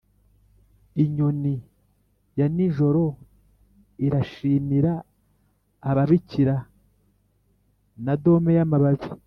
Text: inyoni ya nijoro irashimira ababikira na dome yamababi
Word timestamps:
inyoni 1.03 1.55
ya 2.39 2.47
nijoro 2.55 3.03
irashimira 4.05 4.93
ababikira 5.89 6.55
na 8.05 8.13
dome 8.23 8.51
yamababi 8.59 9.07